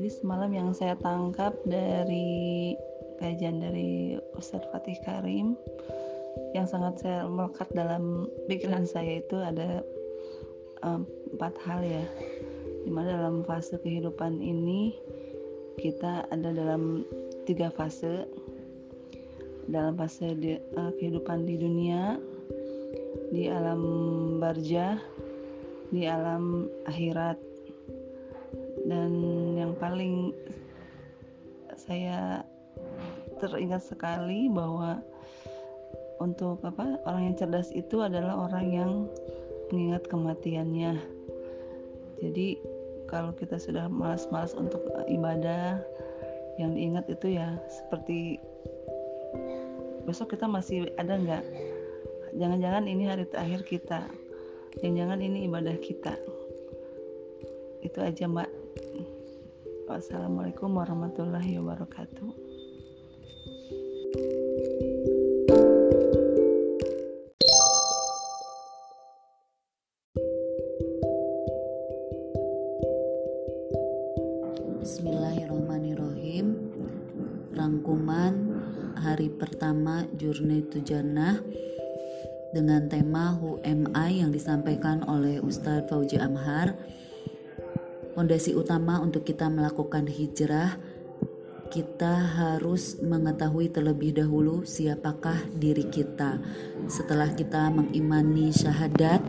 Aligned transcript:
Jadi 0.00 0.16
semalam 0.16 0.48
yang 0.48 0.72
saya 0.72 0.96
tangkap 0.96 1.52
dari 1.68 2.72
kajian 3.20 3.60
dari 3.60 4.16
Ustadz 4.32 4.72
Fatih 4.72 4.96
Karim 5.04 5.60
yang 6.56 6.64
sangat 6.64 7.04
saya 7.04 7.28
melekat 7.28 7.68
dalam 7.76 8.24
pikiran 8.48 8.88
saya 8.88 9.20
itu 9.20 9.36
ada 9.36 9.84
um, 10.80 11.04
empat 11.36 11.52
hal 11.68 11.84
ya. 11.84 12.00
Di 12.80 12.88
mana 12.88 13.12
dalam 13.12 13.44
fase 13.44 13.76
kehidupan 13.76 14.40
ini 14.40 14.96
kita 15.76 16.24
ada 16.32 16.48
dalam 16.48 17.04
tiga 17.44 17.68
fase. 17.68 18.24
Dalam 19.68 20.00
fase 20.00 20.32
di, 20.32 20.56
uh, 20.80 20.96
kehidupan 20.96 21.44
di 21.44 21.60
dunia, 21.60 22.16
di 23.36 23.52
alam 23.52 23.84
barjah 24.40 24.96
di 25.92 26.08
alam 26.08 26.72
akhirat 26.88 27.49
dan 28.90 29.10
yang 29.54 29.72
paling 29.78 30.34
saya 31.78 32.42
teringat 33.38 33.86
sekali 33.86 34.50
bahwa 34.50 34.98
untuk 36.18 36.58
apa 36.66 36.98
orang 37.06 37.32
yang 37.32 37.36
cerdas 37.38 37.70
itu 37.70 38.02
adalah 38.02 38.50
orang 38.50 38.66
yang 38.74 38.92
mengingat 39.70 40.04
kematiannya. 40.10 40.98
Jadi 42.18 42.58
kalau 43.06 43.30
kita 43.32 43.56
sudah 43.56 43.86
malas-malas 43.86 44.52
untuk 44.58 44.82
ibadah 45.06 45.78
yang 46.58 46.74
diingat 46.74 47.06
itu 47.08 47.38
ya 47.38 47.56
seperti 47.70 48.42
besok 50.04 50.34
kita 50.34 50.50
masih 50.50 50.90
ada 50.98 51.14
nggak? 51.14 51.44
Jangan-jangan 52.36 52.84
ini 52.90 53.06
hari 53.06 53.24
terakhir 53.30 53.62
kita 53.64 54.02
jangan-jangan 54.78 55.18
ini 55.22 55.38
ibadah 55.46 55.76
kita. 55.78 56.14
Itu 57.80 57.98
aja 58.04 58.28
mbak 58.28 58.49
wassalamualaikum 59.90 60.70
warahmatullahi 60.70 61.58
wabarakatuh 61.58 62.30
Bismillahirrahmanirrahim 74.78 76.54
Rangkuman 77.50 78.34
hari 78.94 79.26
pertama 79.34 80.06
Jurnai 80.14 80.62
Tujanah 80.70 81.42
dengan 82.54 82.86
tema 82.86 83.34
Who 83.42 83.58
Am 83.66 83.90
I 83.98 84.22
yang 84.22 84.30
disampaikan 84.30 85.02
oleh 85.02 85.42
Ustadz 85.42 85.90
Fauji 85.90 86.18
Amhar. 86.22 86.78
Fondasi 88.12 88.54
utama 88.58 88.98
untuk 88.98 89.22
kita 89.22 89.46
melakukan 89.46 90.10
hijrah, 90.10 90.76
kita 91.70 92.14
harus 92.34 92.98
mengetahui 92.98 93.70
terlebih 93.70 94.18
dahulu 94.18 94.66
siapakah 94.66 95.38
diri 95.54 95.86
kita. 95.86 96.42
Setelah 96.90 97.30
kita 97.32 97.70
mengimani 97.70 98.50
syahadat, 98.50 99.22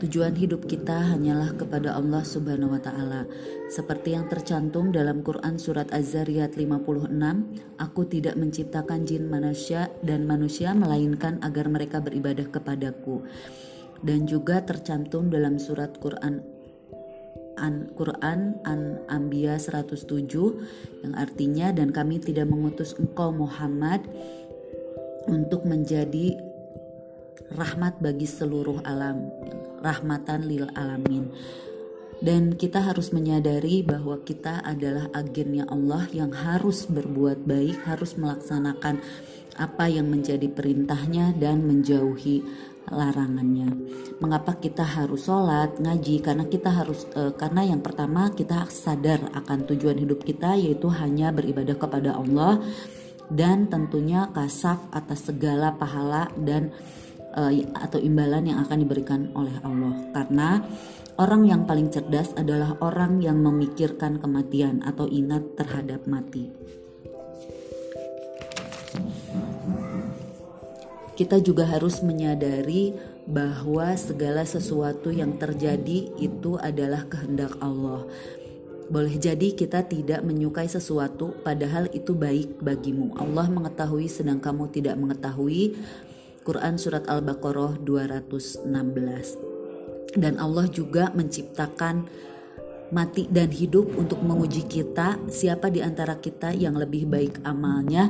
Tujuan 0.00 0.32
hidup 0.32 0.64
kita 0.64 1.12
hanyalah 1.12 1.52
kepada 1.60 1.92
Allah 1.92 2.24
Subhanahu 2.24 2.72
wa 2.72 2.80
taala. 2.80 3.28
Seperti 3.68 4.16
yang 4.16 4.32
tercantum 4.32 4.96
dalam 4.96 5.20
Quran 5.20 5.60
surat 5.60 5.92
Az-Zariyat 5.92 6.56
56, 6.56 7.12
aku 7.76 8.08
tidak 8.08 8.32
menciptakan 8.40 9.04
jin 9.04 9.28
manusia 9.28 9.92
dan 10.00 10.24
manusia 10.24 10.72
melainkan 10.72 11.36
agar 11.44 11.68
mereka 11.68 12.00
beribadah 12.00 12.48
kepadaku. 12.48 13.28
Dan 14.00 14.24
juga 14.24 14.64
tercantum 14.64 15.28
dalam 15.28 15.60
surat 15.60 15.92
Quran 16.00 16.40
An 16.40 16.59
Quran 17.94 18.56
An 18.64 19.04
Anbiya 19.06 19.60
107 19.60 21.04
yang 21.04 21.14
artinya 21.14 21.70
dan 21.76 21.92
kami 21.92 22.18
tidak 22.18 22.48
mengutus 22.48 22.96
engkau 22.96 23.30
Muhammad 23.30 24.02
untuk 25.28 25.68
menjadi 25.68 26.40
rahmat 27.52 28.00
bagi 28.00 28.24
seluruh 28.24 28.80
alam 28.86 29.28
rahmatan 29.84 30.46
lil 30.46 30.66
alamin. 30.76 31.28
Dan 32.20 32.52
kita 32.52 32.84
harus 32.84 33.16
menyadari 33.16 33.80
bahwa 33.80 34.20
kita 34.20 34.60
adalah 34.60 35.08
agennya 35.16 35.64
Allah 35.72 36.04
yang 36.12 36.36
harus 36.36 36.84
berbuat 36.84 37.48
baik, 37.48 37.80
harus 37.88 38.12
melaksanakan 38.20 39.00
apa 39.56 39.88
yang 39.88 40.08
menjadi 40.12 40.48
perintahnya 40.52 41.32
dan 41.40 41.64
menjauhi 41.64 42.44
larangannya. 42.88 43.68
Mengapa 44.24 44.56
kita 44.56 44.82
harus 44.82 45.28
sholat, 45.28 45.76
ngaji? 45.76 46.24
Karena 46.24 46.48
kita 46.48 46.72
harus, 46.72 47.04
e, 47.12 47.36
karena 47.36 47.68
yang 47.68 47.84
pertama 47.84 48.32
kita 48.32 48.64
sadar 48.72 49.28
akan 49.36 49.68
tujuan 49.68 50.00
hidup 50.00 50.24
kita 50.24 50.56
yaitu 50.56 50.88
hanya 50.88 51.28
beribadah 51.30 51.76
kepada 51.76 52.16
Allah 52.16 52.64
dan 53.30 53.70
tentunya 53.70 54.26
kasaf 54.34 54.90
atas 54.90 55.30
segala 55.30 55.78
pahala 55.78 56.26
dan 56.34 56.74
uh, 57.38 57.52
atau 57.78 58.02
imbalan 58.02 58.50
yang 58.50 58.58
akan 58.66 58.78
diberikan 58.82 59.30
oleh 59.38 59.54
Allah 59.62 59.94
karena 60.10 60.48
orang 61.16 61.46
yang 61.46 61.62
paling 61.64 61.88
cerdas 61.94 62.34
adalah 62.34 62.74
orang 62.82 63.22
yang 63.22 63.38
memikirkan 63.38 64.18
kematian 64.18 64.82
atau 64.82 65.06
ingat 65.06 65.54
terhadap 65.54 66.04
mati. 66.10 66.50
Kita 71.20 71.36
juga 71.36 71.68
harus 71.68 72.00
menyadari 72.00 72.96
bahwa 73.28 73.92
segala 73.92 74.40
sesuatu 74.48 75.12
yang 75.12 75.36
terjadi 75.36 76.08
itu 76.16 76.56
adalah 76.56 77.04
kehendak 77.12 77.60
Allah. 77.60 78.08
Boleh 78.88 79.20
jadi 79.20 79.52
kita 79.52 79.84
tidak 79.84 80.24
menyukai 80.24 80.64
sesuatu, 80.64 81.36
padahal 81.44 81.92
itu 81.92 82.16
baik 82.16 82.64
bagimu. 82.64 83.20
Allah 83.20 83.52
mengetahui, 83.52 84.08
sedang 84.08 84.40
kamu 84.40 84.72
tidak 84.72 84.96
mengetahui. 84.96 85.76
Quran 86.40 86.80
Surat 86.80 87.04
Al-Baqarah 87.04 87.76
216. 87.84 90.16
Dan 90.16 90.40
Allah 90.40 90.72
juga 90.72 91.12
menciptakan 91.12 92.08
mati 92.96 93.28
dan 93.28 93.52
hidup 93.52 93.92
untuk 93.92 94.24
menguji 94.24 94.64
kita 94.64 95.20
siapa 95.28 95.68
di 95.68 95.84
antara 95.84 96.16
kita 96.16 96.56
yang 96.56 96.80
lebih 96.80 97.04
baik 97.06 97.44
amalnya 97.44 98.08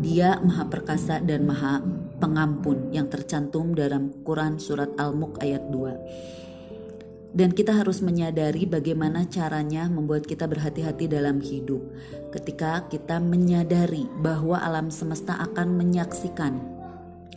dia 0.00 0.40
maha 0.40 0.66
perkasa 0.66 1.20
dan 1.20 1.44
maha 1.44 1.84
pengampun 2.18 2.88
yang 2.90 3.06
tercantum 3.12 3.76
dalam 3.76 4.24
Quran 4.24 4.56
surat 4.56 4.88
Al-Mulk 4.96 5.44
ayat 5.44 5.68
2 5.68 6.50
dan 7.30 7.54
kita 7.54 7.78
harus 7.78 8.02
menyadari 8.02 8.66
bagaimana 8.66 9.22
caranya 9.30 9.86
membuat 9.86 10.26
kita 10.26 10.50
berhati-hati 10.50 11.06
dalam 11.06 11.38
hidup. 11.38 11.78
Ketika 12.34 12.90
kita 12.90 13.22
menyadari 13.22 14.02
bahwa 14.18 14.58
alam 14.58 14.90
semesta 14.90 15.38
akan 15.38 15.78
menyaksikan 15.78 16.58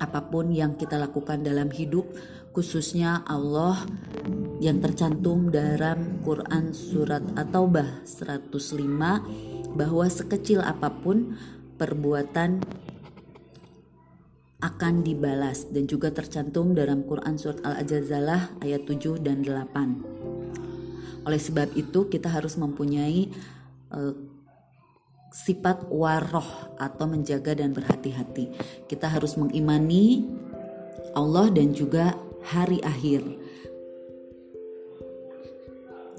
apa 0.02 0.26
pun 0.26 0.50
yang 0.50 0.74
kita 0.74 0.98
lakukan 0.98 1.46
dalam 1.46 1.70
hidup 1.70 2.10
khususnya 2.54 3.22
Allah 3.30 3.86
yang 4.58 4.82
tercantum 4.82 5.54
dalam 5.54 6.22
Quran 6.26 6.74
surat 6.74 7.22
At-Taubah 7.38 8.06
105 8.06 9.78
bahwa 9.78 10.06
sekecil 10.06 10.62
apa 10.62 10.90
pun 10.90 11.38
perbuatan 11.76 12.64
akan 14.64 15.04
dibalas 15.04 15.68
dan 15.68 15.84
juga 15.92 16.08
tercantum 16.16 16.72
dalam 16.72 17.04
Quran 17.04 17.36
surat 17.36 17.60
Al-Ajazalah 17.68 18.64
ayat 18.64 18.88
7 18.88 19.20
dan 19.20 19.44
8. 19.44 21.28
Oleh 21.28 21.40
sebab 21.40 21.76
itu 21.76 22.08
kita 22.08 22.32
harus 22.32 22.56
mempunyai 22.56 23.28
uh, 23.92 24.16
sifat 25.36 25.92
waroh 25.92 26.78
atau 26.80 27.06
menjaga 27.12 27.60
dan 27.60 27.76
berhati-hati. 27.76 28.56
Kita 28.88 29.12
harus 29.12 29.36
mengimani 29.36 30.32
Allah 31.12 31.52
dan 31.52 31.76
juga 31.76 32.16
hari 32.48 32.80
akhir. 32.86 33.26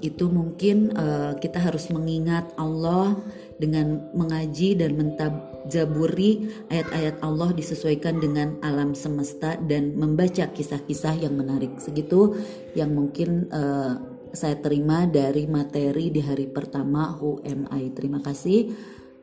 Itu 0.05 0.29
mungkin 0.29 0.93
uh, 0.93 1.33
kita 1.41 1.63
harus 1.65 1.89
mengingat 1.89 2.51
Allah 2.61 3.17
dengan 3.55 4.11
mengaji 4.11 4.75
dan 4.75 4.99
mentaburi 4.99 6.51
ayat-ayat 6.67 7.23
Allah 7.23 7.55
disesuaikan 7.55 8.19
dengan 8.19 8.59
alam 8.59 8.91
semesta 8.91 9.55
dan 9.55 9.95
membaca 9.95 10.51
kisah-kisah 10.51 11.23
yang 11.23 11.39
menarik. 11.39 11.79
Segitu 11.79 12.35
yang 12.75 12.91
mungkin 12.91 13.47
uh, 13.51 14.15
saya 14.35 14.59
terima 14.59 15.07
dari 15.07 15.47
materi 15.47 16.11
di 16.11 16.19
hari 16.19 16.51
pertama 16.51 17.15
HUMI. 17.15 17.95
Terima 17.95 18.19
kasih. 18.19 18.75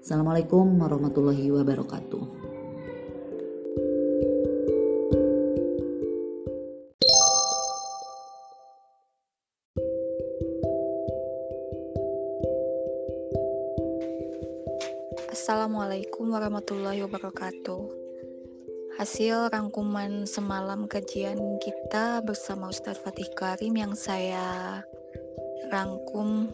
Assalamualaikum 0.02 0.67
warahmatullahi 0.81 1.52
wabarakatuh. 1.52 2.41
Assalamualaikum 15.32 16.29
warahmatullahi 16.29 17.08
wabarakatuh. 17.08 18.05
hasil 19.00 19.49
rangkuman 19.49 20.29
semalam 20.29 20.84
kajian 20.84 21.40
kita 21.56 22.20
bersama 22.20 22.69
Ustadz 22.69 23.00
Fatih 23.00 23.32
Karim 23.32 23.73
yang 23.81 23.96
saya 23.96 24.84
rangkum 25.73 26.52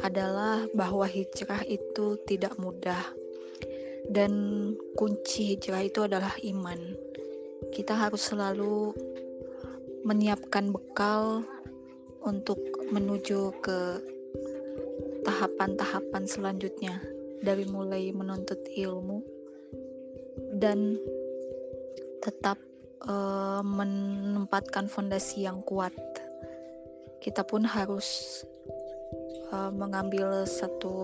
adalah 0.00 0.64
bahwa 0.72 1.04
hijrah 1.04 1.60
itu 1.68 2.16
tidak 2.24 2.56
mudah 2.56 3.04
dan 4.08 4.32
kunci 4.96 5.52
hijrah 5.52 5.84
itu 5.84 6.08
adalah 6.08 6.32
iman. 6.48 6.80
Kita 7.68 7.92
harus 7.92 8.32
selalu 8.32 8.96
menyiapkan 10.08 10.72
bekal 10.72 11.44
untuk 12.24 12.64
menuju 12.88 13.52
ke 13.60 14.00
tahapan-tahapan 15.28 16.24
selanjutnya 16.24 17.17
dari 17.42 17.64
mulai 17.68 18.10
menuntut 18.10 18.58
ilmu 18.74 19.22
dan 20.58 20.98
tetap 22.22 22.58
uh, 23.06 23.62
menempatkan 23.62 24.90
fondasi 24.90 25.46
yang 25.46 25.62
kuat. 25.62 25.94
Kita 27.18 27.42
pun 27.42 27.66
harus 27.66 28.42
uh, 29.50 29.70
mengambil 29.74 30.46
satu 30.46 30.94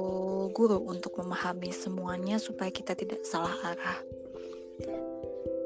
guru 0.54 0.78
untuk 0.86 1.18
memahami 1.18 1.70
semuanya 1.74 2.38
supaya 2.38 2.70
kita 2.70 2.94
tidak 2.94 3.22
salah 3.26 3.54
arah. 3.64 3.98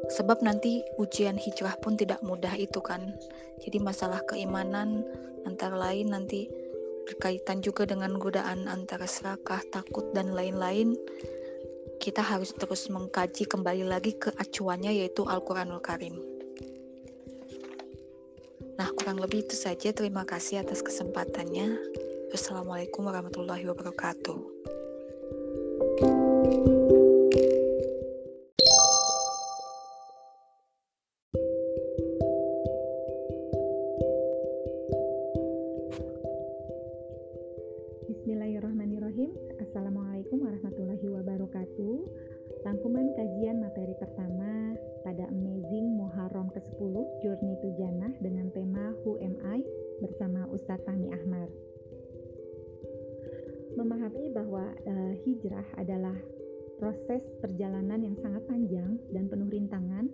Sebab 0.08 0.40
nanti 0.40 0.80
ujian 0.96 1.36
hijrah 1.36 1.76
pun 1.84 1.92
tidak 2.00 2.24
mudah 2.24 2.56
itu 2.56 2.80
kan. 2.80 3.12
Jadi 3.60 3.76
masalah 3.76 4.24
keimanan 4.24 5.04
antara 5.44 5.76
lain 5.76 6.16
nanti 6.16 6.48
berkaitan 7.08 7.64
juga 7.64 7.88
dengan 7.88 8.20
godaan 8.20 8.68
antara 8.68 9.08
serakah, 9.08 9.64
takut 9.72 10.12
dan 10.12 10.36
lain-lain 10.36 10.92
kita 11.98 12.22
harus 12.22 12.54
terus 12.54 12.86
mengkaji 12.88 13.44
kembali 13.44 13.82
lagi 13.82 14.14
ke 14.14 14.30
acuannya 14.38 14.94
yaitu 14.94 15.26
Al-Quranul 15.26 15.82
Karim. 15.82 16.14
Nah, 18.78 18.94
kurang 18.94 19.18
lebih 19.18 19.42
itu 19.42 19.58
saja. 19.58 19.90
Terima 19.90 20.22
kasih 20.22 20.62
atas 20.62 20.86
kesempatannya. 20.86 21.74
Wassalamualaikum 22.30 23.10
warahmatullahi 23.10 23.66
wabarakatuh. 23.66 24.38
Memahami 53.78 54.34
bahwa 54.34 54.64
uh, 54.74 55.12
hijrah 55.22 55.66
adalah 55.78 56.14
proses 56.82 57.22
perjalanan 57.42 58.02
yang 58.02 58.16
sangat 58.22 58.42
panjang 58.46 58.98
dan 59.14 59.30
penuh 59.30 59.50
rintangan, 59.50 60.06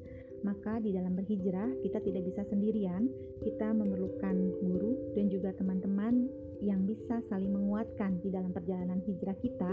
maka 0.45 0.81
di 0.81 0.93
dalam 0.93 1.17
berhijrah 1.17 1.73
kita 1.81 2.01
tidak 2.05 2.23
bisa 2.29 2.45
sendirian, 2.53 3.09
kita 3.41 3.73
memerlukan 3.73 4.37
guru 4.61 4.93
dan 5.17 5.33
juga 5.33 5.57
teman-teman 5.57 6.29
yang 6.61 6.85
bisa 6.85 7.21
saling 7.33 7.53
menguatkan 7.53 8.21
di 8.25 8.33
dalam 8.33 8.53
perjalanan 8.53 9.01
hijrah 9.05 9.37
kita 9.41 9.73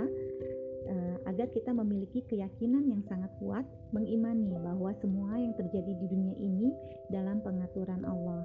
uh, 0.92 1.16
agar 1.28 1.48
kita 1.56 1.72
memiliki 1.72 2.24
keyakinan 2.28 2.88
yang 2.88 3.04
sangat 3.08 3.32
kuat 3.40 3.64
mengimani 3.96 4.56
bahwa 4.60 4.92
semua 5.00 5.40
yang 5.40 5.56
terjadi 5.56 5.92
di 5.96 6.06
dunia 6.08 6.36
ini 6.40 6.72
dalam 7.12 7.40
pengaturan 7.44 8.04
Allah. 8.08 8.44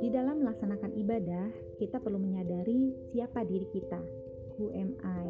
Di 0.00 0.08
dalam 0.08 0.44
melaksanakan 0.44 0.92
ibadah, 0.96 1.46
kita 1.76 2.00
perlu 2.00 2.16
menyadari 2.20 2.92
siapa 3.12 3.44
diri 3.44 3.68
kita, 3.72 4.00
who 4.56 4.72
am 4.72 4.96
I. 5.04 5.28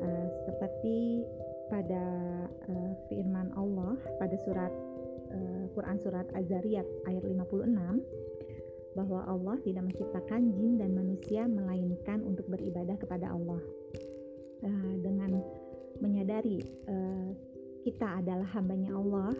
Uh, 0.00 0.28
seperti 0.48 1.24
pada 1.70 2.04
uh, 2.68 2.92
firman 3.06 3.54
Allah 3.54 3.96
pada 4.18 4.36
surat 4.42 4.72
uh, 5.30 5.64
Quran 5.72 5.96
surat 6.02 6.26
Az-Zariyat 6.34 6.84
ayat 7.06 7.22
56 7.24 7.70
bahwa 8.98 9.22
Allah 9.30 9.56
tidak 9.62 9.86
menciptakan 9.86 10.50
jin 10.58 10.82
dan 10.82 10.90
manusia 10.98 11.46
melainkan 11.46 12.26
untuk 12.26 12.50
beribadah 12.50 12.98
kepada 12.98 13.30
Allah. 13.30 13.62
Uh, 14.60 14.94
dengan 15.00 15.40
menyadari 16.02 16.60
uh, 16.90 17.32
kita 17.86 18.20
adalah 18.20 18.44
hambanya 18.52 18.92
Allah 18.92 19.32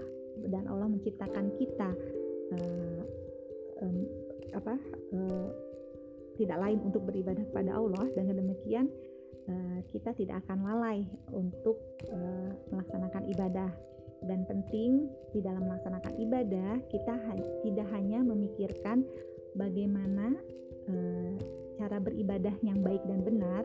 dan 0.49 0.65
Allah 0.71 0.89
menciptakan 0.89 1.53
kita 1.61 1.91
uh, 2.57 3.01
um, 3.85 4.07
apa 4.55 4.75
uh, 5.15 5.49
tidak 6.41 6.57
lain 6.57 6.79
untuk 6.85 7.05
beribadah 7.05 7.45
kepada 7.53 7.77
Allah. 7.77 8.05
Dengan 8.17 8.41
demikian 8.41 8.87
uh, 9.49 9.79
kita 9.93 10.17
tidak 10.17 10.41
akan 10.47 10.65
lalai 10.65 11.05
untuk 11.33 11.77
uh, 12.09 12.51
melaksanakan 12.73 13.25
ibadah. 13.29 13.71
Dan 14.21 14.45
penting 14.45 15.09
di 15.33 15.41
dalam 15.41 15.65
melaksanakan 15.65 16.13
ibadah 16.21 16.77
kita 16.93 17.15
ha 17.17 17.33
tidak 17.65 17.89
hanya 17.89 18.21
memikirkan 18.21 19.01
bagaimana 19.57 20.37
uh, 20.93 21.33
cara 21.81 21.97
beribadah 21.97 22.53
yang 22.61 22.85
baik 22.85 23.01
dan 23.09 23.25
benar 23.25 23.65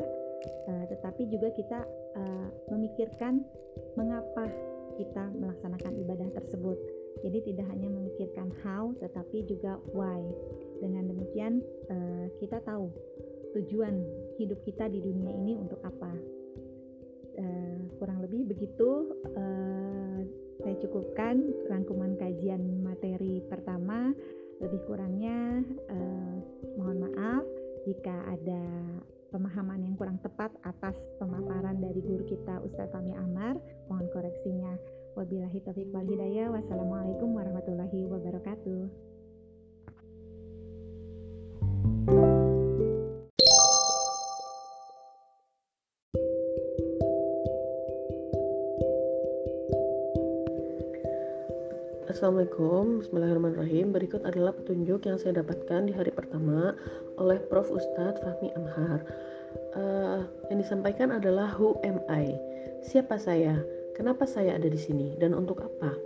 uh, 0.71 0.85
tetapi 0.87 1.27
juga 1.27 1.51
kita 1.51 1.83
uh, 2.15 2.47
memikirkan 2.71 3.43
mengapa 3.99 4.47
kita 4.95 5.27
melaksanakan 5.35 5.93
ibadah 5.99 6.29
tersebut. 6.39 6.79
Jadi 7.19 7.51
tidak 7.51 7.67
hanya 7.71 7.91
memikirkan 7.91 8.51
how 8.63 8.95
tetapi 9.03 9.43
juga 9.43 9.75
why 9.91 10.23
dengan 10.80 11.10
demikian 11.12 11.63
uh, 11.89 12.25
kita 12.39 12.60
tahu 12.63 12.92
tujuan 13.56 14.04
hidup 14.36 14.60
kita 14.68 14.92
di 14.92 15.00
dunia 15.00 15.31
ini 15.31 15.54
untuk 15.56 15.80
apa. 15.83 16.12
Uh, 17.36 17.77
kurang 18.00 18.24
lebih 18.24 18.48
begitu 18.48 19.12
uh, 19.36 20.19
saya 20.63 20.75
cukupkan 20.80 21.44
rangkuman 21.68 22.16
kajian 22.16 22.83
materi 22.83 23.44
pertama. 23.47 24.16
Lebih 24.56 24.88
kurangnya 24.88 25.68
mohon 26.80 27.04
maaf 27.04 27.44
jika 27.83 28.23
ada 28.31 28.64
pemahaman 29.35 29.83
yang 29.83 29.99
kurang 29.99 30.16
tepat 30.23 30.47
atas 30.64 30.95
pemaparan 31.19 31.76
dari 31.83 31.99
guru 31.99 32.23
kita 32.23 32.64
Ustadz 32.64 32.95
Fahmi 32.95 33.11
Amar. 33.19 33.59
Mohon 33.92 34.07
koreksinya. 34.16 34.73
Wabillahi 35.19 35.59
taufiq 35.64 35.92
wal. 35.92 36.07
Wassalamualaikum 36.07 37.35
warahmatullahi 37.35 38.07
wabarakatuh. 38.07 39.15
Assalamualaikum, 52.06 53.02
Bismillahirrahmanirrahim. 53.02 53.90
Berikut 53.90 54.21
adalah 54.30 54.54
petunjuk 54.54 55.09
yang 55.09 55.18
saya 55.18 55.42
dapatkan 55.42 55.90
di 55.90 55.94
hari 55.97 56.14
pertama 56.14 56.78
oleh 57.18 57.42
Prof. 57.50 57.74
Ustadz 57.74 58.21
Fahmi 58.21 58.54
Amhar. 58.54 59.02
Uh, 59.74 60.21
yang 60.54 60.62
disampaikan 60.62 61.09
adalah 61.09 61.50
Who 61.57 61.81
am 61.81 61.97
I? 62.06 62.38
Siapa 62.85 63.18
saya? 63.18 63.57
Kenapa 63.97 64.30
saya 64.30 64.54
ada 64.54 64.69
di 64.69 64.78
sini? 64.78 65.18
Dan 65.18 65.33
untuk 65.33 65.66
apa? 65.66 65.97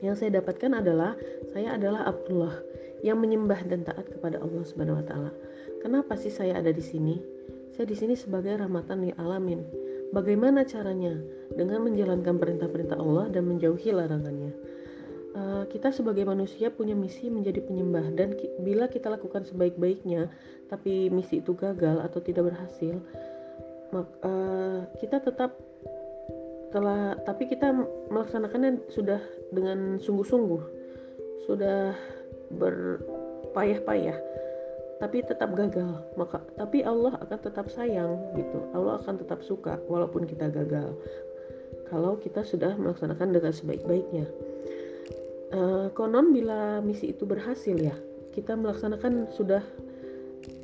Yang 0.00 0.24
saya 0.24 0.40
dapatkan 0.40 0.80
adalah 0.80 1.12
saya 1.52 1.76
adalah 1.76 2.08
Abdullah 2.08 2.56
yang 3.04 3.20
menyembah 3.20 3.60
dan 3.68 3.84
taat 3.84 4.08
kepada 4.08 4.40
Allah 4.40 4.64
Subhanahu 4.64 5.04
wa 5.04 5.04
taala. 5.04 5.32
Kenapa 5.84 6.16
sih 6.16 6.32
saya 6.32 6.56
ada 6.56 6.72
di 6.72 6.80
sini? 6.80 7.20
Saya 7.76 7.84
di 7.84 7.96
sini 7.96 8.16
sebagai 8.16 8.56
rahmatan 8.56 9.04
lil 9.04 9.12
alamin. 9.20 9.68
Bagaimana 10.16 10.64
caranya? 10.64 11.12
Dengan 11.52 11.84
menjalankan 11.84 12.40
perintah-perintah 12.40 12.96
Allah 12.96 13.28
dan 13.28 13.46
menjauhi 13.52 13.92
larangannya. 13.92 14.79
Eh, 15.30 15.64
kita 15.70 15.94
sebagai 15.94 16.26
manusia 16.26 16.74
punya 16.74 16.98
misi 16.98 17.30
menjadi 17.30 17.62
penyembah 17.62 18.18
dan 18.18 18.34
ki 18.34 18.50
bila 18.66 18.90
kita 18.90 19.14
lakukan 19.14 19.46
sebaik-baiknya 19.46 20.26
tapi 20.66 21.06
misi 21.06 21.38
itu 21.38 21.54
gagal 21.54 22.02
atau 22.02 22.18
tidak 22.18 22.50
berhasil 22.50 22.98
uh, 23.94 24.82
kita 24.98 25.22
tetap 25.22 25.54
telah 26.74 27.14
tapi 27.22 27.46
kita 27.46 27.70
melaksanakannya 28.10 28.82
sudah 28.90 29.22
dengan 29.54 30.02
sungguh-sungguh 30.02 30.62
sudah 31.46 31.94
berpayah-payah 32.50 34.18
tapi 34.98 35.22
tetap 35.22 35.54
gagal. 35.54 36.10
Maka 36.18 36.42
tapi 36.58 36.82
Allah 36.82 37.14
akan 37.22 37.38
tetap 37.38 37.70
sayang 37.70 38.18
gitu. 38.34 38.66
Allah 38.74 38.98
akan 38.98 39.22
tetap 39.22 39.46
suka 39.46 39.78
walaupun 39.86 40.26
kita 40.26 40.50
gagal 40.50 40.90
kalau 41.86 42.18
kita 42.18 42.42
sudah 42.42 42.74
melaksanakan 42.74 43.30
dengan 43.30 43.54
sebaik-baiknya 43.54 44.26
uh, 45.54 45.86
konon 45.94 46.34
bila 46.34 46.82
misi 46.82 47.10
itu 47.14 47.26
berhasil 47.26 47.74
ya 47.76 47.94
kita 48.30 48.54
melaksanakan 48.54 49.30
sudah 49.34 49.62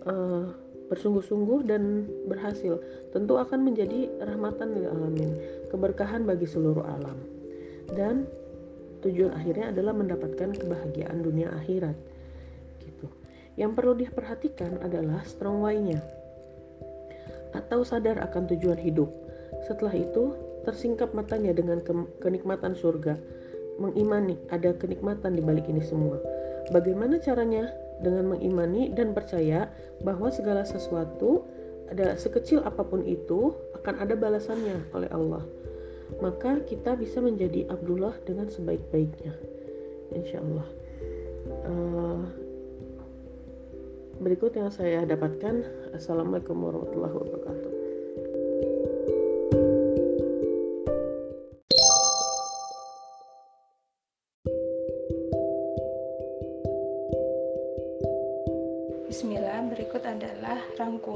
uh, 0.07 0.47
bersungguh-sungguh 0.87 1.67
dan 1.67 2.07
berhasil. 2.31 2.79
Tentu 3.11 3.35
akan 3.35 3.67
menjadi 3.67 4.07
rahmatan 4.23 4.79
lil 4.79 4.87
alamin 4.87 5.31
keberkahan 5.71 6.23
bagi 6.23 6.47
seluruh 6.47 6.87
alam. 6.87 7.19
Dan 7.91 8.27
tujuan 9.03 9.35
akhirnya 9.35 9.75
adalah 9.75 9.95
mendapatkan 9.95 10.55
kebahagiaan 10.55 11.23
dunia 11.23 11.51
akhirat 11.55 11.95
gitu. 12.83 13.07
Yang 13.59 13.73
perlu 13.79 13.93
diperhatikan 13.99 14.79
adalah 14.83 15.23
strong 15.27 15.63
why-nya 15.63 16.03
atau 17.55 17.83
sadar 17.83 18.21
akan 18.21 18.47
tujuan 18.53 18.79
hidup. 18.79 19.09
Setelah 19.65 19.95
itu 19.95 20.35
tersingkap 20.67 21.15
matanya 21.15 21.55
dengan 21.55 21.79
ke 21.83 21.95
kenikmatan 22.23 22.75
surga 22.75 23.15
mengimani 23.77 24.37
ada 24.53 24.73
kenikmatan 24.77 25.37
di 25.37 25.43
balik 25.45 25.69
ini 25.69 25.83
semua. 25.85 26.19
Bagaimana 26.73 27.21
caranya? 27.23 27.71
Dengan 27.97 28.37
mengimani 28.37 28.93
dan 28.93 29.17
percaya 29.17 29.73
bahwa 30.05 30.29
segala 30.29 30.69
sesuatu 30.69 31.49
ada 31.89 32.13
sekecil 32.19 32.61
apa 32.61 32.85
pun 32.85 33.01
itu 33.09 33.57
akan 33.81 34.05
ada 34.05 34.13
balasannya 34.13 34.85
oleh 34.93 35.09
Allah. 35.09 35.41
Maka 36.21 36.61
kita 36.69 36.93
bisa 37.01 37.25
menjadi 37.25 37.65
Abdullah 37.73 38.13
dengan 38.29 38.53
sebaik-baiknya. 38.53 39.33
Insya 40.13 40.45
Allah 40.45 40.69
uh, 41.67 42.21
berikut 44.21 44.57
yang 44.57 44.73
saya 44.73 45.05
dapatkan. 45.07 45.65
Assalamualaikum 45.95 46.57
warahmatullahi 46.57 47.15
wabarakatuh 47.15 47.76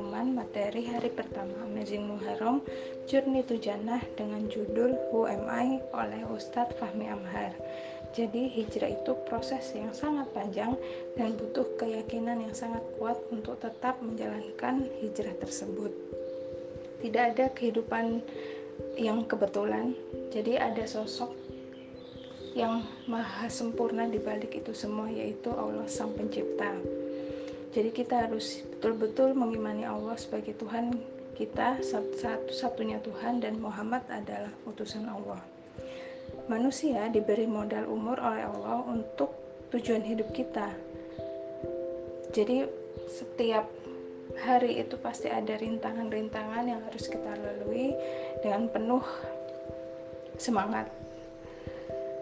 rangkuman 0.00 0.32
materi 0.32 0.88
hari 0.88 1.12
pertama 1.12 1.52
Amazing 1.68 2.08
Muharram 2.08 2.64
Journey 3.04 3.44
to 3.44 3.60
Jannah 3.60 4.00
dengan 4.16 4.48
judul 4.48 4.96
Who 5.12 5.28
Am 5.28 5.44
I 5.44 5.76
oleh 5.92 6.24
Ustadz 6.24 6.72
Fahmi 6.80 7.04
Amhar. 7.04 7.52
Jadi 8.16 8.48
hijrah 8.48 8.96
itu 8.96 9.12
proses 9.28 9.60
yang 9.76 9.92
sangat 9.92 10.24
panjang 10.32 10.72
dan 11.20 11.36
butuh 11.36 11.68
keyakinan 11.76 12.40
yang 12.40 12.56
sangat 12.56 12.80
kuat 12.96 13.20
untuk 13.28 13.60
tetap 13.60 14.00
menjalankan 14.00 14.88
hijrah 15.04 15.36
tersebut. 15.36 15.92
Tidak 17.04 17.36
ada 17.36 17.52
kehidupan 17.52 18.24
yang 18.96 19.28
kebetulan, 19.28 19.92
jadi 20.32 20.64
ada 20.64 20.88
sosok 20.88 21.36
yang 22.56 22.88
maha 23.04 23.52
sempurna 23.52 24.08
di 24.08 24.16
balik 24.16 24.56
itu 24.56 24.72
semua 24.72 25.12
yaitu 25.12 25.52
Allah 25.52 25.84
Sang 25.92 26.16
Pencipta. 26.16 26.72
Jadi 27.70 27.90
kita 27.94 28.26
harus 28.26 28.66
betul-betul 28.66 29.30
mengimani 29.38 29.86
Allah 29.86 30.18
sebagai 30.18 30.58
Tuhan 30.58 30.98
kita, 31.38 31.80
satu-satunya 31.80 32.98
Tuhan 33.00 33.40
dan 33.40 33.62
Muhammad 33.62 34.02
adalah 34.10 34.50
utusan 34.66 35.06
Allah. 35.06 35.38
Manusia 36.50 37.06
diberi 37.08 37.46
modal 37.46 37.86
umur 37.86 38.18
oleh 38.18 38.42
Allah 38.42 38.82
untuk 38.90 39.32
tujuan 39.70 40.02
hidup 40.02 40.34
kita. 40.34 40.74
Jadi 42.34 42.66
setiap 43.06 43.70
hari 44.42 44.82
itu 44.82 44.98
pasti 44.98 45.30
ada 45.30 45.54
rintangan-rintangan 45.54 46.64
yang 46.66 46.82
harus 46.86 47.06
kita 47.06 47.38
lalui 47.38 47.94
dengan 48.42 48.66
penuh 48.66 49.02
semangat. 50.38 50.99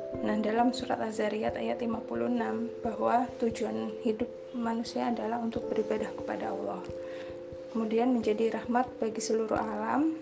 Nah, 0.08 0.40
dalam 0.40 0.72
surat 0.72 0.96
Az-Zariyat 1.04 1.60
ayat 1.60 1.84
56 1.84 2.80
bahwa 2.80 3.28
tujuan 3.44 3.92
hidup 4.00 4.28
manusia 4.56 5.12
adalah 5.12 5.36
untuk 5.36 5.68
beribadah 5.68 6.08
kepada 6.16 6.48
Allah. 6.48 6.80
Kemudian 7.76 8.16
menjadi 8.16 8.56
rahmat 8.56 8.88
bagi 8.96 9.20
seluruh 9.20 9.60
alam. 9.60 10.16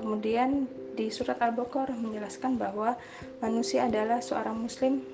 Kemudian 0.00 0.64
di 0.96 1.12
surat 1.12 1.36
Al-Baqarah 1.36 2.00
menjelaskan 2.00 2.56
bahwa 2.56 2.96
manusia 3.44 3.84
adalah 3.84 4.24
seorang 4.24 4.56
muslim 4.56 5.04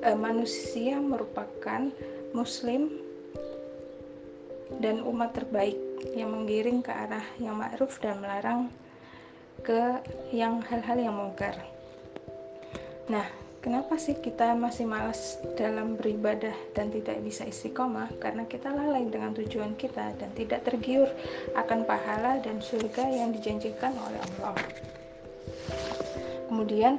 eh, 0.00 0.16
manusia 0.16 0.96
merupakan 0.96 1.92
muslim 2.32 2.88
dan 4.80 5.04
umat 5.04 5.36
terbaik 5.36 5.76
yang 6.16 6.32
menggiring 6.32 6.80
ke 6.80 6.88
arah 6.88 7.26
yang 7.36 7.60
ma'ruf 7.60 8.00
dan 8.00 8.18
melarang 8.24 8.72
ke 9.60 10.00
yang 10.32 10.64
hal-hal 10.64 10.96
yang 10.96 11.12
mungkar. 11.12 11.54
Nah, 13.10 13.42
Kenapa 13.62 13.94
sih 13.94 14.18
kita 14.18 14.58
masih 14.58 14.90
malas 14.90 15.38
dalam 15.54 15.94
beribadah 15.94 16.50
dan 16.74 16.90
tidak 16.90 17.22
bisa 17.22 17.46
istiqomah? 17.46 18.10
Karena 18.18 18.42
kita 18.42 18.74
lalai 18.74 19.06
dengan 19.06 19.30
tujuan 19.38 19.78
kita 19.78 20.18
dan 20.18 20.34
tidak 20.34 20.66
tergiur 20.66 21.06
akan 21.54 21.86
pahala 21.86 22.42
dan 22.42 22.58
surga 22.58 23.06
yang 23.06 23.30
dijanjikan 23.30 23.94
oleh 23.94 24.18
Allah. 24.18 24.58
Kemudian, 26.50 26.98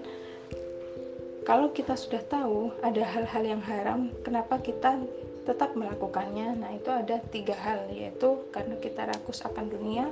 kalau 1.43 1.67
kita 1.75 1.99
sudah 1.99 2.23
tahu 2.31 2.71
ada 2.79 3.03
hal-hal 3.11 3.43
yang 3.43 3.63
haram, 3.67 4.07
kenapa 4.23 4.55
kita 4.63 5.03
tetap 5.43 5.75
melakukannya. 5.75 6.55
Nah, 6.59 6.71
itu 6.75 6.89
ada 6.89 7.19
tiga 7.31 7.55
hal, 7.55 7.91
yaitu 7.91 8.47
karena 8.49 8.75
kita 8.79 9.07
rakus 9.07 9.43
akan 9.43 9.67
dunia, 9.69 10.07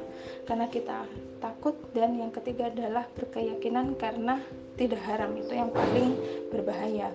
karena 0.45 0.67
kita 0.67 1.07
takut, 1.39 1.75
dan 1.95 2.19
yang 2.19 2.31
ketiga 2.35 2.67
adalah 2.67 3.07
berkeyakinan 3.15 3.95
karena 3.95 4.43
tidak 4.75 5.01
haram. 5.07 5.31
Itu 5.39 5.55
yang 5.55 5.71
paling 5.71 6.15
berbahaya. 6.51 7.09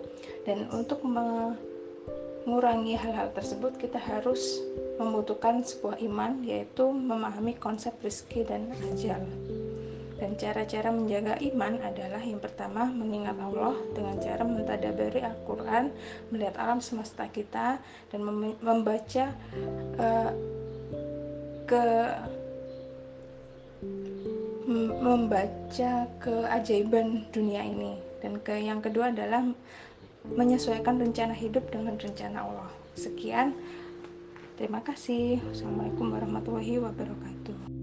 Dan 0.49 0.69
untuk 0.73 1.05
mengurangi 1.05 2.97
hal-hal 2.97 3.31
tersebut, 3.37 3.77
kita 3.77 4.01
harus 4.01 4.65
membutuhkan 4.97 5.61
sebuah 5.61 6.01
iman, 6.09 6.41
yaitu 6.43 6.89
memahami 6.89 7.53
konsep 7.61 7.93
rezeki 8.01 8.49
dan 8.49 8.73
ajal. 8.93 9.21
Dan 10.17 10.33
cara-cara 10.41 10.89
menjaga 10.89 11.37
iman 11.53 11.77
adalah 11.85 12.23
yang 12.25 12.41
pertama 12.41 12.89
mengingat 12.89 13.37
Allah 13.37 13.77
dengan 13.93 14.17
cara 14.17 14.43
mentadabari 14.49 15.21
Al-Quran, 15.21 15.93
melihat 16.33 16.57
alam 16.57 16.81
semesta 16.81 17.29
kita, 17.29 17.77
dan 18.09 18.21
membaca 18.65 19.37
uh, 20.01 20.33
ke 21.69 21.85
membaca 24.67 25.93
keajaiban 26.19 27.29
dunia 27.31 27.63
ini. 27.63 28.01
Dan 28.25 28.41
ke 28.43 28.57
yang 28.57 28.83
kedua 28.83 29.15
adalah 29.15 29.47
menyesuaikan 30.27 30.99
rencana 30.99 31.37
hidup 31.37 31.71
dengan 31.71 31.95
rencana 32.01 32.43
Allah. 32.43 32.71
Sekian. 32.99 33.55
Terima 34.57 34.81
kasih. 34.81 35.39
Assalamualaikum 35.53 36.11
warahmatullahi 36.17 36.81
wabarakatuh. 36.81 37.76